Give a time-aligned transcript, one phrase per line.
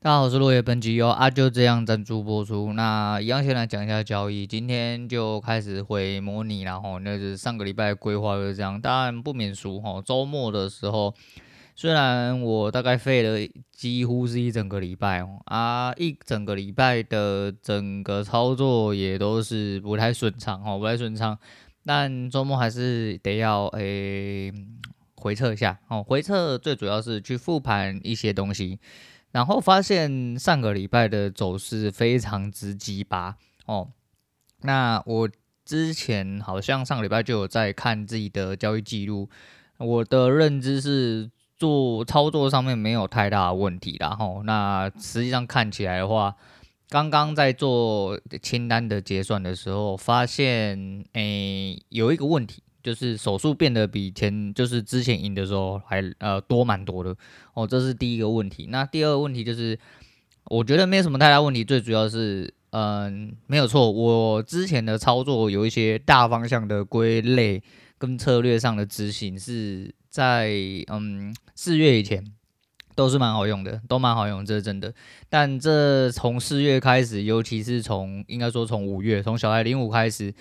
[0.00, 2.72] 大家好，我是落叶，本集由阿就这样赞助播出。
[2.72, 8.80] 那一样先来讲一下交易，今天就开始回模拟，然后那是上个礼拜规划就是这样。
[8.80, 11.12] 当然不免俗哈，周末的时候，
[11.74, 21.36] 虽然我大概废了几乎是一整个礼拜哦，啊，一整个礼拜的整个操作也都是不太顺畅哦，不太顺畅。
[21.84, 24.52] 但周末还是得要诶、
[25.16, 28.78] 回测一下哦，回测最主要是去复盘一些东西。
[29.32, 33.36] 然后发现上个礼拜的走势非常之鸡巴
[33.66, 33.88] 哦。
[34.62, 35.28] 那我
[35.64, 39.28] 之前好像上个礼拜就有在看自己的交易记录，
[39.78, 43.96] 我的认知是做操作上面没有太大问题。
[44.00, 46.34] 然后那实际上看起来的话，
[46.88, 52.62] 刚刚在做清单的结算的时候，发现诶有一个问题。
[52.88, 57.14] 就是手数变得比前就是之前赢的时候还呃多蛮多的
[57.52, 58.68] 哦，这是第一个问题。
[58.70, 59.78] 那第二个问题就是，
[60.44, 67.62] 我觉得没有什么太大问题，最主要是嗯没有错，我之前的操作有一些大方向的归类
[67.98, 70.50] 跟策略上的执行是在
[70.86, 72.24] 嗯四月以前
[72.94, 74.94] 都是蛮好用的，都蛮好用，这是真的。
[75.28, 80.32] 但这从四月开始，尤其是从应该说从五月，从小孩零五开始。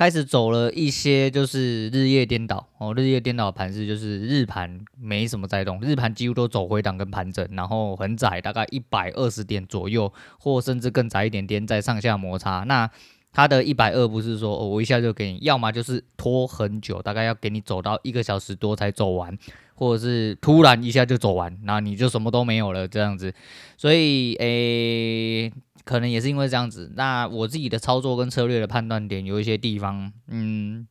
[0.00, 12.60] 开始走了一些，就是日夜颠倒哦，日夜颠倒盘势就是日盘没什么在动，日盘几乎都走回档跟盘整，然后很窄，大概一百二十点左右，或甚至更窄一点点，在上下摩擦。
[12.60, 12.90] 那
[13.30, 19.36] 它的一百二不是说哦，我一下就给你，要么就是拖很久，大概要给你走到一个小时多才走完，
[19.74, 23.34] 或者是突然一下就走完，那你就什么都没有了这样子。
[23.76, 25.52] 所以诶。
[25.84, 30.86] 可能也是因为这样子，那我自己的操作跟策略的判断点有一些地方，嗯，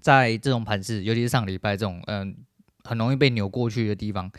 [0.00, 2.34] 在这种盘势，尤其是上礼拜这种，嗯，
[2.82, 4.32] 很容易被扭过去的地方，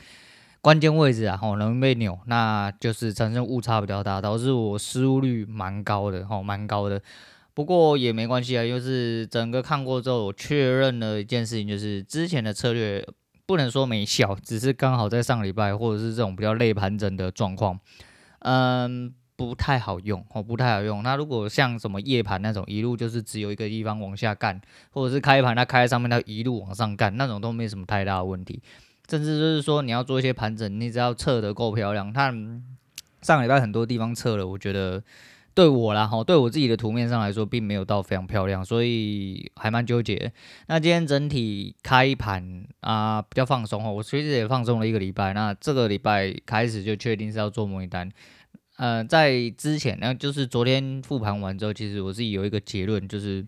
[0.62, 7.02] 关键位置啊，吼，容易被扭，那就是产生误差比较大，导致我失误率蛮高的，吼，蛮高的。
[7.54, 13.06] 不过也没关系啊，就是整个看过之后，我确认了一件事情，就是之前的策略
[13.46, 17.80] 不能说没效，只是刚好在上礼拜或者是这种比较累盘整的状况，
[18.40, 19.14] 嗯。
[19.46, 21.04] 不太好用哦，不太好用。
[21.04, 24.60] 那如果像什么夜盘那种，一路就是只有一个地方往下干，
[24.92, 28.62] 或者是开盘它开在上面，它一路往上干，那种都没什么太大的问题。
[29.10, 32.14] 甚至就是说你要做一些盘整，你只要测得够漂亮。
[32.14, 32.34] 它
[33.22, 35.04] 上礼拜很多地方测了，我觉得
[35.54, 40.32] 对我啦哈，对我自己的图面上来说，并没有到非常漂亮，所以还蛮纠结。
[40.68, 45.34] 那今天整体开盘啊比较放松哦，我其实也放松了一个礼拜。
[45.34, 48.10] 那这个礼拜开始就确定是要做模拟单。
[48.78, 53.46] 呃，在之前，呢就是昨天复盘完之后，其实我自己有一个结论，就是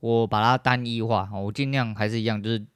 [0.00, 2.66] 我把它单一化，我尽量还是一样，就是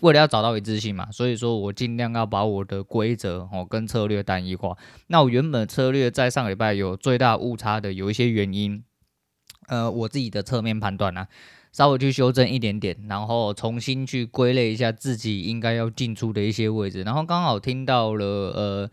[0.00, 4.76] 为了要找到一致性嘛，所以说我尽量要把我的规则哦跟策略单一化。
[5.06, 8.82] 那我原本策略在上礼拜有最大误差的有一些原因，
[9.68, 11.28] 呃，我自己的侧面判断呢，
[11.70, 18.90] 稍微去修正一点点，然后重新去归类一下自己应该要进出的一些位置，然后刚好听到了呃。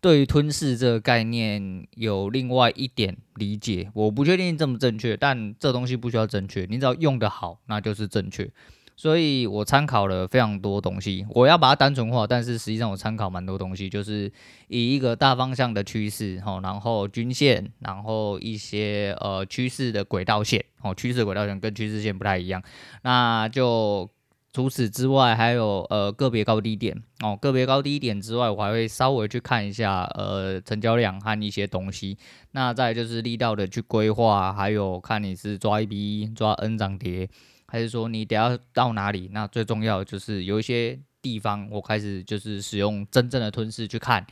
[0.00, 8.50] 对于吞噬这个概念有另外一点理解，我不确定正不正确，但这东西不需要正确，你只要用得好，那就是正确。
[8.96, 14.30] 所以我参考了非常多东西，我要把它单纯化，但是实际上我参考蛮多东西，就是
[14.68, 22.62] 以一个大方向的趋势，吼，然后均线，然后一些呃趋势的轨道线，哦，趋势轨道线跟趋势线不太一样，
[23.02, 24.10] 那就。
[24.52, 32.18] 除此之外，还有呃个别高低点哦，个别高低点之外，我还会稍微去看一下呃成交量和一些东西。
[32.50, 37.30] 那再就是力道的去规划，还有看你是抓一笔、抓 N 涨跌，
[37.68, 39.30] 还是说你得要到哪里？
[39.32, 44.26] 那最重要就是有一些地方，我开始就是使用真正的吞噬去看。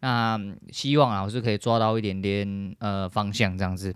[0.00, 0.38] 那
[0.70, 3.94] 希望啊，我是可以抓到一点点呃方向这样子。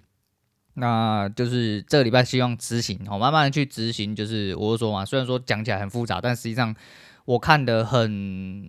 [0.78, 4.14] 那就是这个礼拜希望执行，好，慢慢的去执行。
[4.14, 6.76] 就是我说嘛，虽然说讲起来很复杂，但实际上
[7.24, 8.68] 我看的很，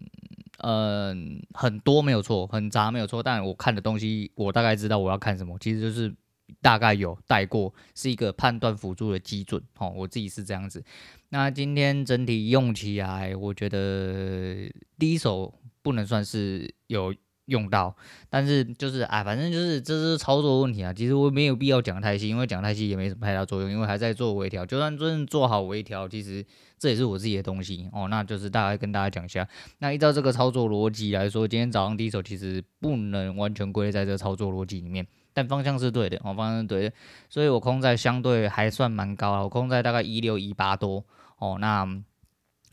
[0.59, 1.13] 呃，
[1.53, 3.21] 很多没有错，很杂没有错。
[3.21, 6.15] 但我看的东西，我大概知道我要看什么，其实就是
[6.61, 9.61] 大概有带过，是一个判断辅助的基准。
[9.77, 10.81] 哦，我自己是这样子。
[11.27, 17.13] 那今天整体用起来，我觉得第一手不能算是有。
[17.47, 17.93] 用到，
[18.29, 20.93] 但是就是哎，反正就是这是操作问题啊。
[20.93, 24.65] 其实我没有必要讲太细，因为讲太细也没什么太大作用，因为还在做微调。
[24.65, 26.45] 就算真正做好微调，其实
[26.77, 28.07] 这也是我自己的东西哦。
[28.09, 29.47] 那就是大概跟大家讲一下。
[29.79, 36.95] 那依照这个操作逻辑来说，今天早上第一手其实不能完全归类在这个操作逻辑里面，但方向是对的哦，方向是对的。
[37.29, 41.05] 所以我空在相对还算蛮高啊，我空在大概一六一八多
[41.37, 41.57] 哦。
[41.61, 41.87] 那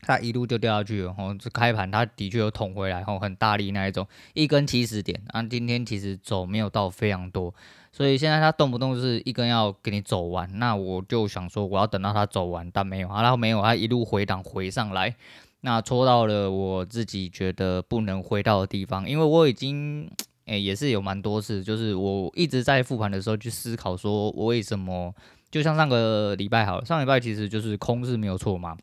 [0.05, 7.51] 它一路就掉下去了，吼，这开盘它的确有捅回来，吼，很大力那一种，一根七十点，啊，今天其实走没有到非常多，
[7.91, 15.15] 所以现在它动不动就是一根要给你走完，那我就想说我要等到它走完，但没有，啊，然后没有，它一路回档回上来，
[15.61, 20.07] 那戳到了我自己觉得不能回到的地方，因为我已经，
[20.45, 25.11] 诶、也是有蛮多次，就是我一直在复盘的时候去思考说我为什么，
[25.49, 28.77] 就像上个礼拜好了，上礼拜其实就是空是没有错嘛。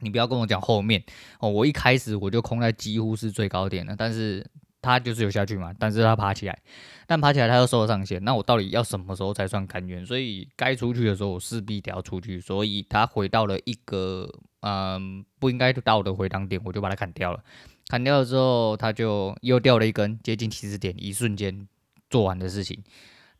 [0.00, 1.02] 你不要跟我讲后面
[1.40, 4.46] 哦，我一开始我就空在几乎是最高点了，但是
[4.82, 6.58] 它就是有下去嘛，但是它爬起来，
[7.06, 10.04] 但爬起来它又收了上限，那我到底要什么时候才算甘愿？
[10.06, 17.42] 所以该出去的时候我势必得要出去，所以它回到了一个嗯不应该到的回档点，我就把它砍掉了，
[17.88, 21.66] 砍掉了之后它就又掉了一根接近起始点，一瞬间
[22.08, 22.82] 做完的事情。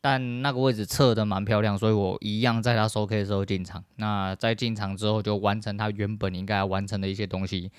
[0.09, 3.83] 但那个位置测的蛮漂亮，所以我一样在它收 K 的时候进场。
[3.97, 7.73] 那在进场之后就完成它原本应该完成的一些东西，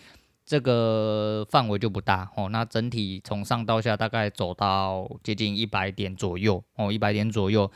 [0.45, 2.49] 这个范围就不大哦。
[2.49, 7.71] 那整体从上到下大概走到接近一百点左右哦，一百点左右，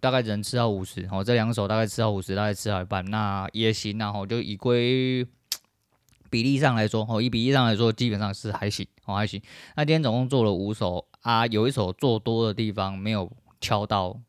[0.00, 1.24] 大概只能吃到五十哦。
[1.24, 4.12] 这两手大概吃到五十，大概吃到一半，那也行啊。
[4.14, 5.26] 哦，就以归
[6.30, 9.42] 比例上来说哦，以比例上来说基本上是还行哦，还行。
[9.74, 13.28] 那今天总共做了五手啊，有一手做多的地方没有。
[13.60, 14.20] 敲到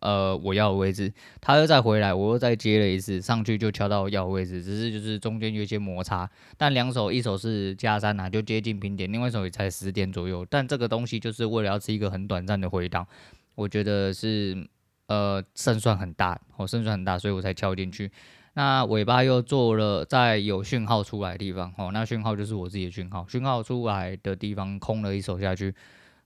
[0.00, 6.28] 呃我要的位置，他又再回来，我又再接了一次上去就敲到要的位置，只是就是中间有一些摩擦，
[6.58, 13.06] 但两手一手是加三啊，就接近平点，另外一手也才十点左右，但这个东西就是为了要吃一个很短暂的回档，
[13.54, 14.68] 我觉得是
[15.06, 18.10] 呃胜算很大，哦胜算很大，所以我才敲进去。
[18.52, 25.74] 那尾巴又做了在有讯号出来的地方，哦那讯号就是我自己的讯号，讯号出来的地方空了一手下去。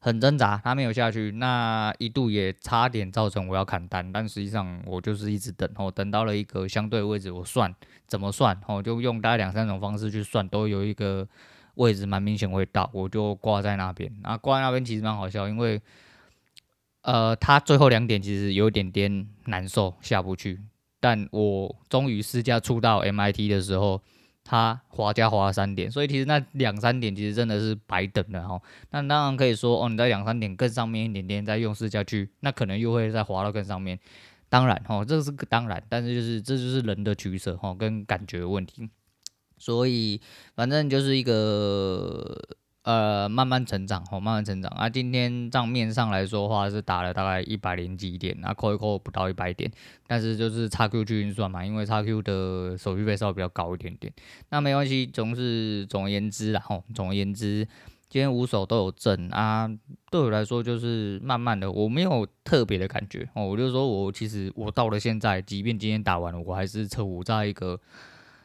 [0.02, 7.74] 很挣扎，他没有下去，那一度也差点造成我要砍单，但实际上我就是一直等，哦，等到了一个相对位置，我算
[8.06, 11.28] 怎么算，哦，就用大概两三种方式去算，都有一个
[11.74, 15.78] 位置蛮明显会到，我就挂在那边，啊，挂在那边其实蛮好笑，因为，
[17.02, 20.58] 呃，他最后两点其实有点点难受，下不去，
[20.98, 24.00] 但我终于试驾出到 MIT 的时候。
[24.50, 28.60] 它滑加滑三点，所以其实那两三点其实真的是白等的哈。
[28.90, 33.96] 那当然可以说哦，你在两三点更上面一点点再用试驾去，那可能又会再滑到更上面。
[34.48, 38.90] 当然哈，这是个当然，但是就是这就是人的取舍哈，跟感觉问题。
[39.56, 40.20] 所以
[40.56, 42.36] 反正就是一个。
[42.82, 44.88] 呃，慢慢成长，吼，慢慢成长啊。
[44.88, 49.70] 今天账面上来说的话，是打了大概一百零几点，啊，扣一扣不到一百点，
[50.06, 54.10] 但是就是差 Q 去运算嘛，因为差 Q 的手续费稍微比较高一点点。
[54.48, 57.68] 那没关系，总是总而言之啦，吼，总而言之，
[58.08, 59.70] 今天五手都有挣啊。
[60.10, 63.44] 对我来说，就是慢慢的，我没有特别的感觉哦。
[63.46, 67.78] 我就说我其实我到了现在，即便今天打完了，我还是处在一个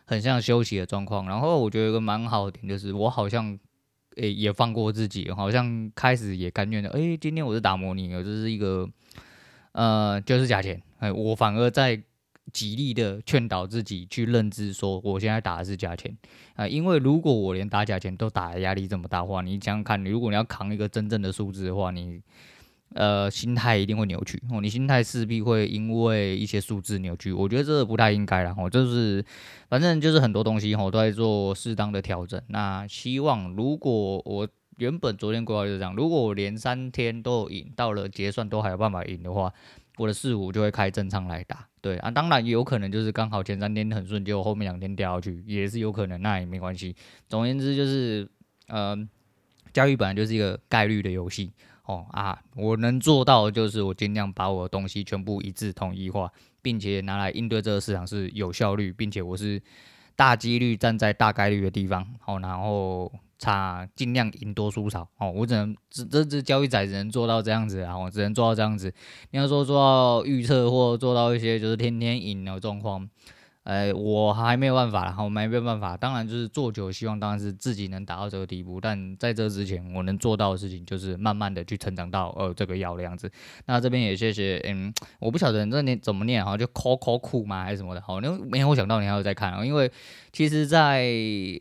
[0.04, 1.26] 很像休息的状况。
[1.26, 3.58] 然后我觉得一个蛮好的点就是，我好像。
[4.16, 6.90] 诶、也放过自己，好像开始也甘愿的。
[6.92, 8.90] 诶、今天我是打模拟，这是一个，
[9.72, 10.82] 呃，就是假钱。
[11.00, 12.02] 哎，我反而在
[12.54, 16.16] 极力的劝导自己去认知，说我现在打的是假钱
[16.56, 16.68] 啊。
[16.68, 22.22] 因为如果我连打假钱都打的压力这么大的话，你想想看，如果你要扛一个真正的数字的话，你。
[22.94, 28.56] 呃，心态一定会扭曲哦，你心态势必会因为一些数字扭曲，我觉得这不太应该啦。
[28.58, 29.24] 哦，就是
[29.70, 32.42] 反正就是很多东西哦都在做适当的调整。
[32.48, 34.48] 那希望如果我
[34.78, 39.52] 原本昨天规划就是这样，如果我连三天都有赢，到了结算都还有办法赢的话，
[39.98, 41.68] 我的四五就会开正仓来打。
[41.82, 46.96] 对啊，当然也有可能就是刚好前三天很顺，结果后面两天掉下去也是有可能，那也没关系。
[47.30, 48.28] 总而言之就是，
[48.68, 48.98] 呃，
[49.76, 51.52] 交易本来就是一个概率的游戏。
[51.84, 59.62] 哦啊，我能做到的就是我尽量把我的东西全部一致统一化，并且拿来应对这个市场是有效率，并且我是
[60.16, 68.92] 大几率站在大概率的地方，好，然后差尽量赢多输少，哦，我只能这这这交易仔只能做到这样子啊，我只能做到这样子。
[69.30, 73.08] 你要说做到预测或做到一些就是天天赢的状况。
[73.66, 75.98] 呃，我还没有办法，我还没有办法。
[75.98, 78.80] 当然，就是做久，希望当然是自己能达到这个地步。
[78.80, 83.30] 但在这之前，我能做到的事情就是慢慢的去成长到呃这个要的样子。
[83.66, 88.02] 那这边也谢谢，嗯，我不晓得你这念怎么念哈，就 Coco 酷吗还是什么的？
[88.02, 89.92] 好，那没有想到你还有在看啊，因为
[90.32, 91.10] 其实，在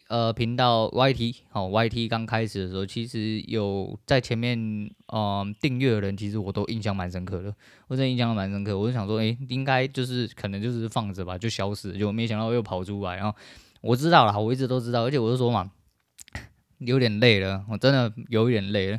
[0.09, 4.59] 呃频道 YT 好 YT 刚开始的时候，其实有在前面
[5.17, 7.55] 嗯订阅的人，其实我都印象蛮深刻的。
[7.87, 13.15] 我真的印象蛮深刻，我就想说，哎、应该就是可能就是放着吧，就消失，就没想到又跑出来。
[13.15, 13.39] 然后
[13.81, 15.71] 我知道了，我一直都知道，而且我就说嘛，
[16.79, 18.99] 有点累了，我真的有一点累了，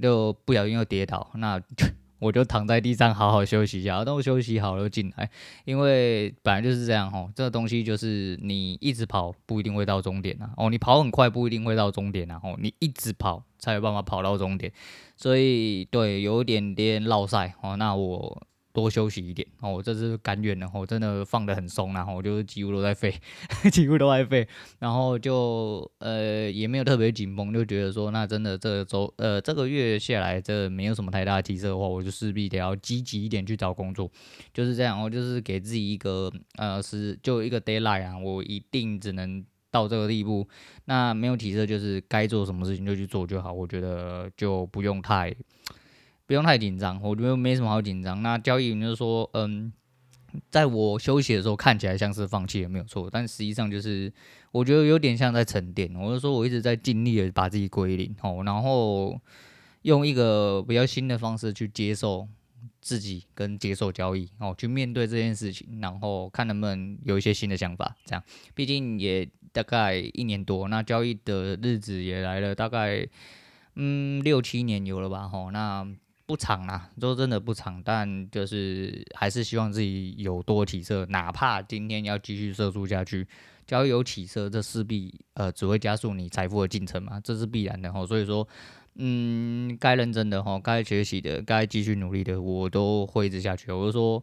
[0.00, 1.60] 就不小心又跌倒，那
[2.18, 5.30] 我就躺在地上好好休息一下，等我休息好了进来，
[5.64, 14.72] 因为本来就是这样哦，这个东西就是你一直跑不一定会到终点啊，哦，你跑很快不一定会到终点啊，哦，你一直跑才有办法跑到终点，
[15.16, 18.42] 所以对，有点点落赛哦，那我。
[18.72, 19.46] 多休息一点。
[19.60, 23.12] 哦，我这次甘愿的，我真的放得很松，然后我就几乎都在飞，
[23.72, 24.46] 几乎都在飞，
[24.78, 34.10] 然后就呃也没有特别紧绷，就觉得说那真的这周呃这个月下来这没有什么太大的提色的话，我就势必得要积极一点去找工作，
[34.52, 40.48] 就是这样，我就是给自己一个呃是就一个 deadline 啊，我一定只能到这个地步，
[40.84, 45.34] 那没有提色就是该做什么事情就去做就好，我觉得就不用太。
[46.28, 48.22] 不用太紧张，我觉得没什么好紧张。
[48.22, 49.72] 那交易员就说，嗯，
[50.50, 54.12] 在我休息的时候看起来像是放弃了，没有错，但实际上就是
[54.52, 55.90] 我觉得有点像在沉淀。
[55.96, 59.18] 我就说我一直在尽力的把自己归零，哦，然后
[59.82, 62.28] 用一个比较新的方式去接受
[62.82, 67.96] 自己跟接受交易，哦，去面对这件事情，然后看能不能有一些新的想法。
[68.04, 68.22] 这样，
[68.54, 73.08] 毕竟也大概一年多，那交易的日子也来了大概
[73.76, 75.88] 嗯六七年有了吧，吼，那。
[76.28, 83.26] 不长啦，说真的不长，但就是还是希望自己有多起色，哪怕今天要继续射出下去，
[83.66, 88.04] 只要有起色，这势必呃只会加速你财富的进程嘛，这是必然的哈。
[88.04, 88.46] 所以说，
[88.96, 93.72] 嗯，该认真的哈，该学习的，该继续努力的，我都会一直下去。
[93.72, 94.22] 我就说，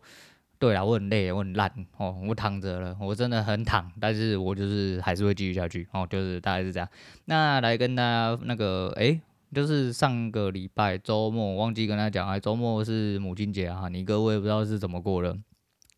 [0.60, 6.88] 对了，我很累，我很烂哦，我躺着了，我真的很躺，但是我就是还是会继续下去哦，就是大概是这样。
[7.26, 9.20] 那来跟大家那个诶。
[9.56, 15.36] 就是上个礼拜周末，忘记跟他讲啊，周末是母亲节啊，你哥我也不知道是怎么过的。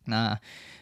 [0.06, 0.34] 那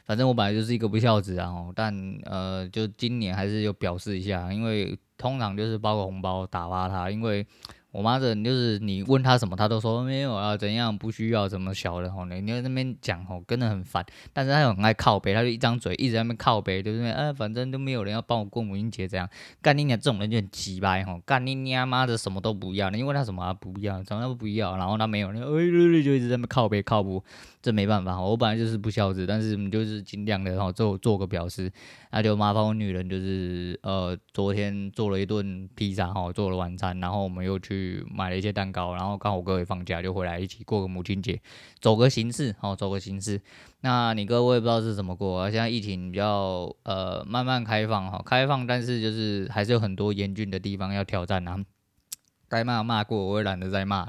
[0.05, 1.93] 反正我本来就是一个不孝子啊，但
[2.25, 7.47] 呃，就今年还是有表示一下，因为通常就是包个红包打发他，因为。
[7.97, 14.05] 我妈这人，就是你问她什么，她都说没有啊，怎样不需要怎么小的吼，你你在那边讲吼，真的很烦。
[14.35, 19.27] 但是她又很爱靠北，她就一张嘴一直在那边靠北，就是哎，反正都没有人要帮我过母亲节这样。
[19.63, 27.25] 干你娘这种人就很鸡掰吼，干你娘妈的什么都不要，你问她什么她不要，什么都不要，然后她没有，哎，就一直在那边靠北靠不。
[27.63, 31.69] 这没办法，我本来就是不孝子，但是你就是尽量的哈，做做个表示，
[32.17, 41.39] 那就麻烦我女人，就是呃，昨天做了一顿披萨哈，做了晚餐，然后我们又去买了一些蛋糕，然后刚好哥也放假，就回来一起过个母亲节，
[41.79, 43.39] 走个形式，好，走个形式。
[43.83, 51.63] 那你哥我也不知道是怎么过，现在疫情比较呃慢慢开放哈，开放，但是就是还是有很多严峻的地方要挑战啊。
[52.49, 54.07] 该骂骂过，我也懒得再骂。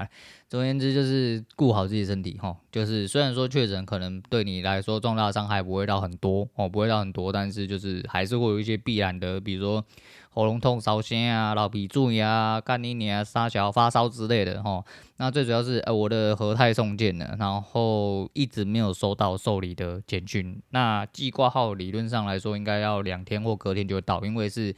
[0.48, 2.56] 总而言之，就是顾好自己身体哈。
[2.72, 9.84] 就是虽然说确诊可能对你来说重大伤害不会到很多哦，不会到很多，但是就是还是会有一些必然的，比如说
[10.30, 14.82] 喉咙痛、烧心啊、老鼻注呀、干你啊、沙小发烧之类的哈。
[15.18, 20.62] 那最主要是呃，我的和泰送件了，然后一直没有收到受理的简讯。
[20.70, 24.74] 那寄挂号理论上来说，应该要两天或隔天就到，因为是。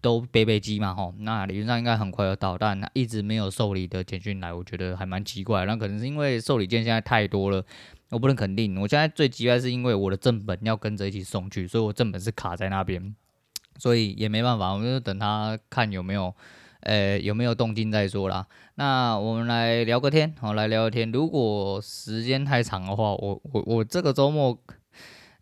[0.00, 5.64] 都背背机嘛吼，那理论上应该很快就到，但一直没有受理的简讯来，我觉得还蛮奇怪。
[5.66, 7.64] 那可能是因为受理件现在太多了，
[8.10, 8.80] 我不能肯定。
[8.80, 13.14] 我现在最奇怪是因为我的正本要跟着一起送去，所以我正本是卡在那边，
[13.78, 16.34] 所以也没办法，我们就等他看有没有，
[16.80, 18.46] 呃、有没有动静再说啦。
[18.76, 21.12] 那我们来聊个天，好，来聊个天。
[21.12, 24.58] 如果时间太长的话，我我我这个周末。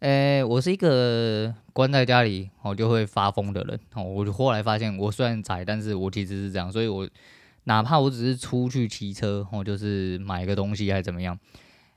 [0.00, 4.02] 诶、我是一个关在家里我就会发疯的人哦。
[4.04, 7.08] 我后来发现，我虽然宅，但是我其实是这样，所以我
[7.64, 11.36] 哪怕我只是出去骑车哦，就是买个东西还是怎么样，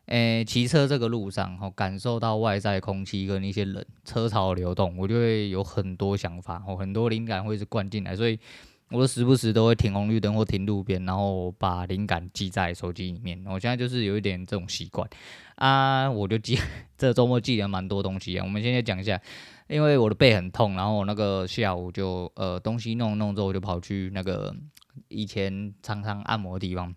[0.07, 8.39] 诶、骑车这个路上哦，感受到外在空气跟一些人车潮流动，我就会有很多想法哦，很多灵感会是灌进来，所以。
[8.91, 13.41] 我都时不时都会停红绿灯或停路边，然后把灵感记在手机里面。
[13.45, 15.09] 我现在就是有一点这种习惯
[15.55, 16.59] 啊，我就记
[16.97, 18.43] 这周末记了蛮多东西啊。
[18.43, 19.19] 我们现在讲一下，
[19.67, 24.53] 因为我的背很痛，然后我那个下午就呃东西弄弄之后，我就跑去那个
[25.07, 26.93] 以前常常按摩的地方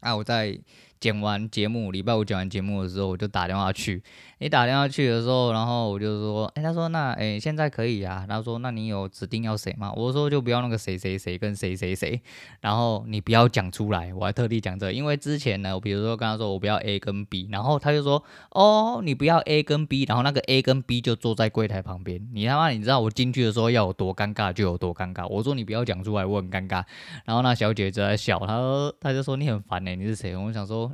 [0.00, 0.58] 啊，我在。
[1.00, 4.02] 剪完节目，礼拜五剪完节目的时候，我就打电话去。
[4.40, 8.24] 你打电话去的时候，然后我就说，哎、他说那，哎、现在可以啊。
[8.28, 9.92] 他说，那你有指定要谁吗？
[9.96, 12.20] 我说就不要那个谁谁谁跟谁谁谁，
[12.60, 14.14] 然后你不要讲出来。
[14.14, 22.24] 我还特地讲这，因为之前呢，我比如说跟他说我不要 A 跟 B，然后他就说，哦，你不要 A 跟 B，然后那个 A 跟 B 就坐在柜台旁边。
[22.32, 25.26] 你他妈，你知道我进去的时候要有多尴尬就有多尴尬。
[25.26, 26.84] 我说你不要讲出来，我很尴尬。
[27.24, 30.36] 然后那小姐就在笑，她说，她就说你很烦哎、你是谁？
[30.36, 30.87] 我想说。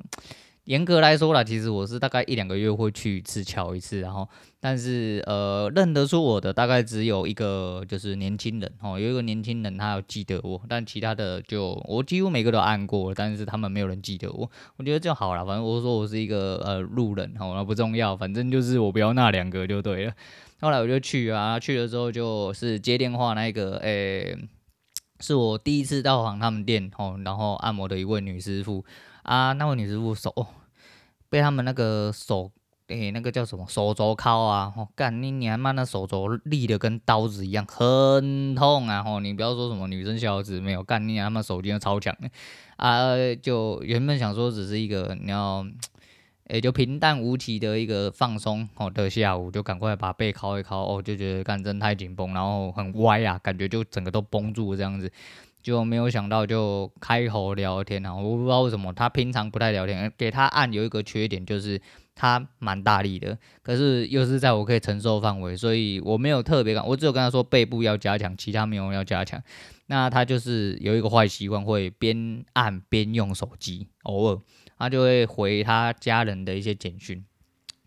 [0.64, 4.26] 严格来说啦，其实我是大概一两个月会去一次瞧一次，然后
[4.60, 20.14] 但是呃认得出我的大概只有一个就是年轻人哦，有一个年轻人他有记得我，但其他的就我几乎每个都按过，但是他们没有人记得我，我觉得就好了，反正我说我是一个呃路人哦，那不重要，反正就是我不要那两个就对了。
[20.62, 24.34] 后来我就去啊，去了之后就是接电话那个诶、
[25.20, 28.82] 是我第一次到访他们店哦，然后按摩的一位女师傅。
[29.24, 30.32] 啊，那位女师傅手、
[31.28, 32.50] 被他们那个手，
[32.88, 34.72] 诶、那个叫什么手肘敲啊？
[34.76, 39.02] 哦，干你你还妈那手肘立的跟刀子一样，很痛啊！
[39.02, 42.28] 吼、哦，你不要说什么女生小子没有干你他妈手劲超强的
[42.76, 43.16] 啊！
[43.40, 45.66] 就原本想说只是一个你要，
[46.50, 55.10] 也、就平淡无奇的一个放松哦的下午，就赶快把背敲一敲哦，就觉得干真太紧绷，然后很歪啊，感觉就整个都绷住这样子。
[55.64, 58.14] 就没有想到就开口聊天啊！
[58.14, 61.80] 我不知道为什么他平常不太聊天，给他按有一个缺点就是
[62.14, 69.42] 他蛮大力的，可是又是在我可以承受范围，所以我没有特别，我只有跟他说背部要加强，其他没有要加强。
[69.86, 74.38] 那他就是有一个坏习惯，会边按边用手机，偶尔
[74.76, 77.24] 他就会回他家人的一些简讯。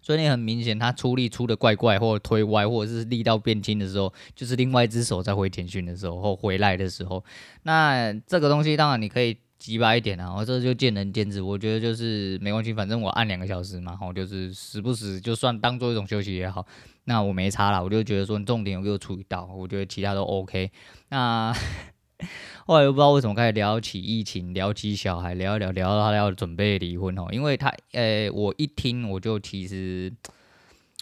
[0.07, 7.21] 所以你很明显，他出力出的怪怪，或者推歪，或者是力道变轻的时候，就是另外一只手在回简讯的时候，或回来的时候。
[7.63, 11.41] 那这个东西当然你可以急白一点啊，我这就见仁见智。
[11.41, 16.65] 我觉得就是没关系，反正我按两个小时嘛，吼，就是时不时就算当做一种休息也好。
[17.03, 20.71] 那我没差啦，我就觉得说你重点有给我处理到，我觉得其他都 OK。
[21.09, 21.53] 那。
[22.67, 27.25] 后来又不知道为什么开始聊起疫情，聊起小孩，聊一聊，聊到他要准备离婚哦。
[27.31, 30.11] 因为他，呃、欸，我一听我就其实，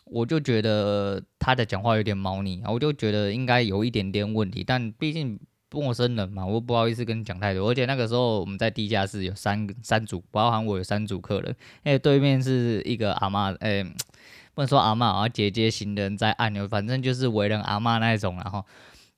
[0.03, 4.63] 我就觉得他的讲话有点猫腻啊，我就觉得应该有一点点问题。
[4.63, 5.39] 但毕竟
[5.71, 7.67] 陌生人嘛，我不好意思跟你讲太多。
[7.67, 13.83] 而且那个时候我们在地下室有三三组，包含我有三组客人，因为对面是一个阿嬷，呃、欸，
[14.53, 18.63] 不能说阿嬷啊，姐姐型的人在按钮，反正就是为人阿嬷那种，然后。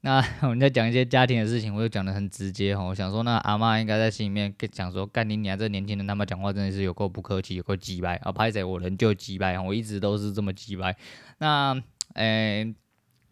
[0.02, 2.84] 那 我们在讲一些家庭的事情，我就讲得很直接哈。
[2.84, 8.32] 我想说，那阿妈应该在心里面跟讲说，干你娘这年轻人他妈讲话真的是有够不客气，有够鸡掰啊！
[8.32, 10.96] 拍谁我人就鸡掰，我一直都是这么鸡掰。
[11.40, 11.76] 那
[12.14, 12.74] 诶、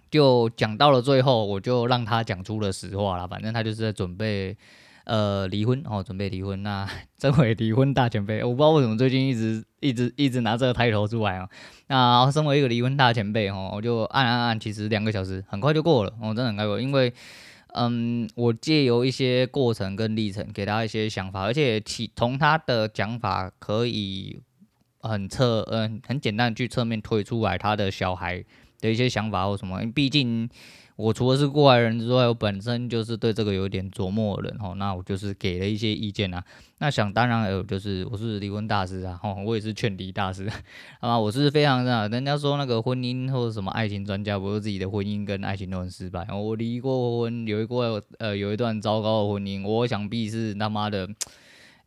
[0.09, 3.27] 就讲到了最后，我就让他讲出了实话了。
[3.27, 4.57] 反正他就是在准备。
[5.05, 6.61] 呃，离婚哦，准备离婚。
[6.63, 11.47] 那 这位离婚大前辈，我不知道为什么最近一直一直一直拿这个抬头出来啊。
[11.87, 16.81] 那身为一个离婚大前辈哦，我就按按按，其实两个小时很快就过了，哦，真的很快过。
[16.81, 17.13] 因为，
[17.73, 24.39] 嗯，我借由一些过程跟历程，给他一些想法，而且其从他的讲法可以
[25.01, 28.43] 很侧，嗯，很简单去侧面推出来他的小孩
[28.81, 30.49] 的一些想法或什么，毕竟。
[30.97, 36.41] 我除了是过来人之外，我本身就是对这个有点琢磨的人哈，那我就是给了一些意见啊。
[36.77, 40.49] 那想当然有就是我是离婚大师啊，吼，我也是劝离大师，
[41.01, 46.25] 啊，我是非常的，人家说那个婚姻或者什么爱情专家，不是自己的婚姻跟爱情都很失败。
[46.31, 51.09] 我离过婚，有一过呃有一段糟糕的婚姻，我想必是他妈的，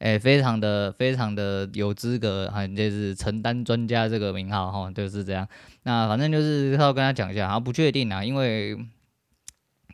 [0.01, 5.49] 哎、非常的非常的有资格，哈，就是承担专家这个名号哈，就是这样。
[5.85, 8.79] 那反正就是要跟他讲一下，啊，不确定啊，因为。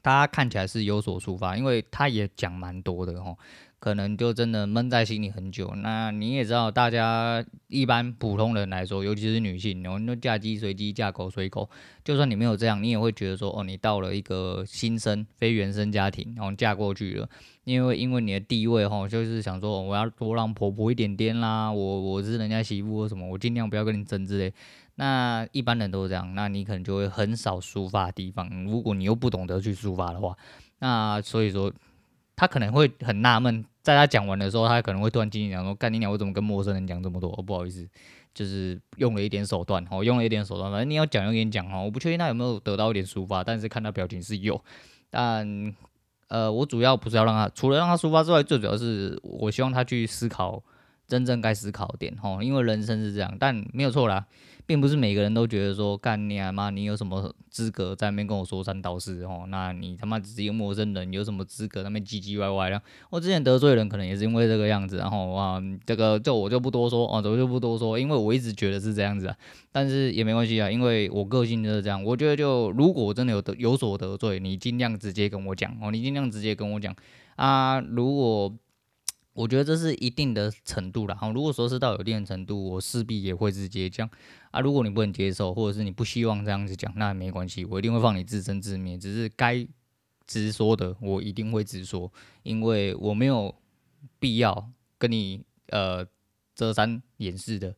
[0.04, 3.38] 大家看起来是有所抒发，因为他也讲蛮多的吼，
[3.78, 5.72] 可能就真的闷在心里很久。
[5.76, 11.70] 那你也知道，大家一般普通人来说，尤其是女性，然后嫁鸡随鸡，嫁狗随狗，
[12.04, 17.26] 就算你没有这样，你也会觉得说，哦，你到了一个新生非原生家庭，然后嫁过去了，
[17.64, 24.52] 因为因为你的地位吼，就是想说我要多让婆婆一点点啦，我我是人家媳妇或什么，我尽量不要跟你争之类。
[24.96, 28.48] 那一般人都是这样，那你可能就会很少抒发地方。
[28.64, 30.36] 如果你又不懂得去抒发的话，
[30.78, 31.72] 那所以说
[32.36, 37.88] 他可能会很纳闷，在他讲完的时候，他可能会突然惊，讲说：“干你娘，我怎么跟陌生人讲这么多？”哦，不好意思，
[38.32, 40.70] 就是用了一点手段，哦，用了一点手段。
[40.70, 41.84] 反正你要讲，就跟你讲哦。
[41.84, 44.62] 我不确定他有没有得到一点抒发，但是看他表情是有。
[45.10, 45.74] 但
[46.28, 50.62] 呃，我主要不是要让他，除了让他抒发之外，最主要是我希望他去思考
[51.06, 54.26] 真正该思考点，哦，因为人生是这样，但没有错啦。
[54.66, 59.44] 并不是每个人都觉得说，干你啊妈，你有什么资格在那边跟我说三道四哦？
[59.48, 62.80] 那你他妈只是一个陌生人，有什么资格在那边唧唧歪歪的？
[63.10, 69.36] 我之前得罪人可能也是因为这个样子，然后哇，这个就我就不多说哦，我就不多说，因为我一直觉得是这样子啊，
[69.70, 76.94] 但是也没关系啊，因为我个性就是这样，我觉得就如果真的有得有所得罪，你尽量直接跟我讲哦，你尽量直接跟我讲
[77.36, 78.54] 啊，如果。
[79.34, 81.28] 我觉得这是一定的程度了哈。
[81.30, 84.08] 如果说是到有一定的程度，我势必也会直接讲
[84.50, 84.60] 啊。
[84.60, 88.96] 如果你不能接受，或者是你不希望这样子讲，那也没关系，我一定会放你自生自灭。
[88.96, 89.66] 只是该
[90.26, 92.10] 直说的，我一定会直说，
[92.44, 93.54] 因为我没有
[94.18, 96.06] 必要跟你呃
[96.54, 97.74] 遮三掩四的。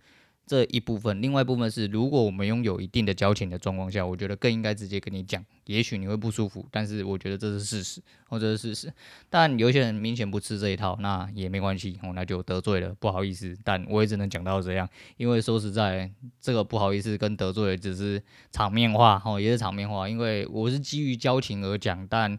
[0.47, 5.45] 这一部分，另外一部分是，如果我们拥有一定的交情的状况下，我觉得更应该直接跟你讲。
[5.65, 8.93] 也许你会不舒服，但是我觉得这是事实，或者是事实。
[9.29, 13.59] 但有些人明显不吃这一套，那也没关系，哦，那就得罪了，不好意思。
[13.65, 16.09] 但我也只能讲到这样，因为说实在，
[16.41, 20.09] 这个不好意思跟得罪只是场面话，哦，也是场面话。
[20.09, 22.39] 因为我是基于交情而讲，但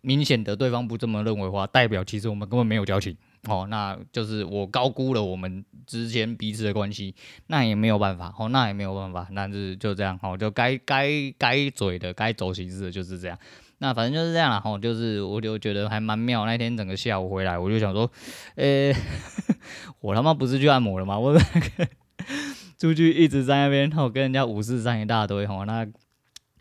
[0.00, 3.16] 明显的对方不这么认为的话，代表其实我们根本没有交情。
[3.48, 7.14] 哦，那就是我高估了我们之间彼此的关系，
[7.46, 13.38] 那也没有办法，哦，那也没有办法，那就是就这样，哦，就该该该嘴的，该走形式的就是这样，
[13.78, 18.10] 那反正就是这样了，哦，就是我就觉得还蛮妙，那天整个下午回来，我就想说，
[18.56, 18.92] 呃、
[20.00, 21.18] 我他妈不是去按摩了吗？
[21.18, 21.36] 我
[22.78, 25.86] 出去一直在那边，然后跟人家五四三一大堆，吼，那。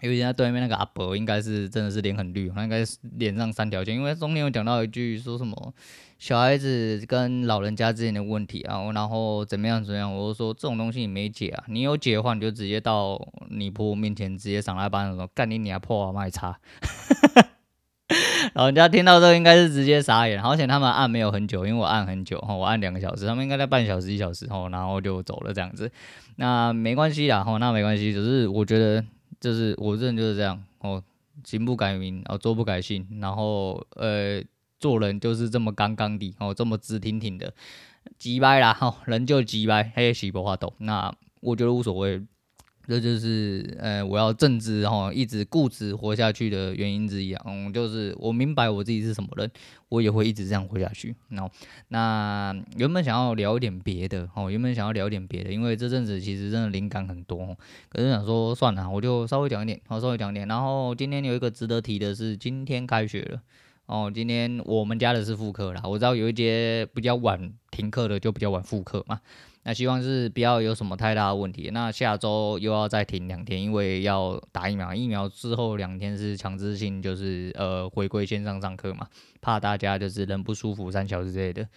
[0.02, 3.96] 因为人家对面那个阿伯应该是真的是脸很绿，他应该是脸上三条线。
[3.96, 5.74] 因为中间有讲到一句说什么
[6.20, 16.60] 小孩子跟老人家之间的问题啊，然后怎么样怎么样，我就说这种东西你没解啊，你有解的话你就直接到你婆婆面前直接上来把那种干你娘破啊卖差。
[18.54, 25.92] 老人家听到之后应该是直接傻眼，好险他们按没有很久，因为我按很久哈，我按两个小时，他们应该在半小时一小时后，然后就走了这样子。
[26.36, 29.04] 那没关系啦，吼，那没关系，只是我觉得。
[29.46, 31.04] 就是我这人就是这样哦，
[31.44, 34.44] 行不改名哦，坐不改姓，然后呃，
[34.80, 37.54] 做人就是这么刚刚的哦，这么直挺挺的，
[38.18, 42.24] 机掰啦哈，人就机掰，嘿，洗不滑抖，那我觉得无所谓。
[42.88, 47.44] 这就是呃，我要正直哈，一直固执活下去的原因之一啊。
[47.48, 49.50] 嗯，就是我明白我自己是什么人，
[49.90, 51.16] 我也会一直这样活下去。
[51.30, 51.52] 然后，
[51.88, 57.58] 那原本想要聊一点别的哦，原本想要聊一点别的，因为这阵子其实真的灵感很多，
[57.90, 60.48] 可是想说算了，我就稍微讲一点，好，稍微讲一点。
[60.48, 63.42] 然后今天有一个值得提的是，今天开学了
[63.88, 65.82] 哦，今天我们家的是复课啦。
[65.86, 69.20] 我知道有一节比较晚停课的，就比较晚复课嘛。
[69.68, 71.72] 那希望是不要有什么太大的问题。
[71.74, 74.94] 那下周又要再停两天，因为要打疫苗。
[74.94, 79.08] 疫苗之后两天是强制性，就是呃回归线上上课嘛，
[79.42, 81.68] 怕大家就是人不舒服三小时之类的。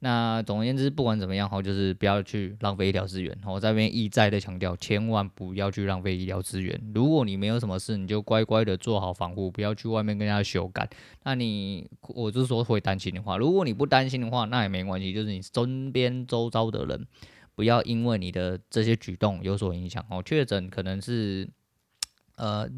[0.00, 3.34] 那总而言之，不管怎么样，好，就是不要去浪费医疗资源。
[3.46, 6.78] 我这边一再的强调，千万不要去浪费医疗资源。
[6.94, 10.86] 如果你没有什么事，你就乖乖的做好防护，不要去外面跟人家修改。
[11.24, 17.06] 那你，我就是说会担心的话，如果你不担心的话，那也没关系，就是你身边周遭的人。
[17.58, 20.22] 不要因为你的这些举动有所影响哦。
[20.24, 21.48] 确诊可能是
[22.36, 22.70] 呃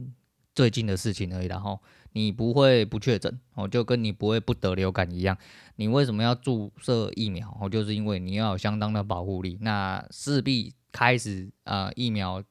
[0.54, 1.78] 最近的事情而已，然后
[2.14, 5.36] 你不会不确诊哦，就跟你不会不得流感一样。
[5.76, 7.68] 你为什么要注射疫苗哦？
[7.68, 9.58] 就是因为你要有相当的保护力。
[9.60, 12.42] 那势必开始呃疫苗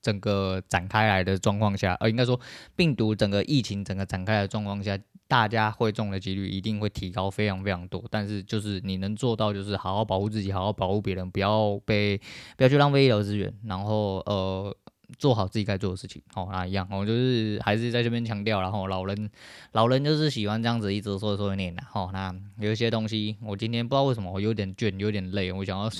[0.00, 2.38] 整个展开来的状况下，呃应该说
[2.76, 4.98] 病毒整个疫情整个展开的状况下。
[5.30, 12.18] 大家会中的几率一定会提高非常非常多，但是就是你能做到，就是好好保护自己，好好保护别人，不要被
[12.56, 14.74] 不要去浪费医疗资源，然后呃。
[15.18, 19.28] 做好自己该做的事情，哦，那一样，我就是还是在这边强调，然后老人，
[19.72, 25.90] 老人就是喜欢这样子一直说说念的，哦，那有一些东西，我今天不知道为什么我有点倦，有点累，我想要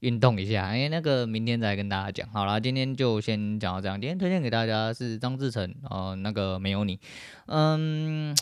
[0.00, 6.98] 运动一下，哎，那个明天再跟大家讲，好了，今天就先讲到这样，今天推荐给大家是张智成，呃，那个没有你，
[7.46, 8.34] 嗯，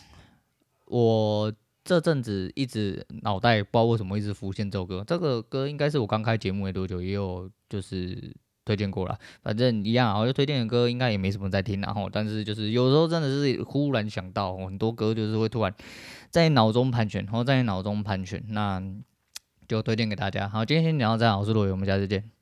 [0.87, 8.33] 我这阵子一直脑袋不知道为什么一直浮现这首歌，这个歌应该是我刚开节目没多久，也有就是。
[8.64, 15.75] 推荐过了，反正一样啊，我就推荐的歌应该也没什么在听，然后但是就是有时候真的是忽然想到很多歌，就是会突然
[16.31, 18.83] 在脑中盘旋，然后在脑中盘旋，那
[19.66, 20.48] 就推荐给大家。
[20.48, 22.42] 好，今天先聊到这，我是罗伟，我们下次见。